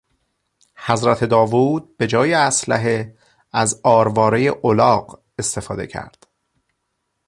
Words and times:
حضرت 0.75 1.23
داود 1.23 1.97
به 1.97 2.07
جای 2.07 2.33
اسلحه 2.33 3.17
از 3.51 3.81
آروارهی 3.83 4.49
الاغ 4.63 5.19
استفاده 5.39 5.87
کرد. 5.87 6.27